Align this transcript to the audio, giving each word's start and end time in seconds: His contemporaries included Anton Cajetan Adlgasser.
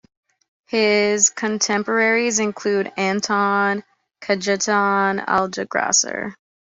His 0.65 1.29
contemporaries 1.29 2.39
included 2.39 2.91
Anton 2.97 3.83
Cajetan 4.19 5.23
Adlgasser. 5.27 6.33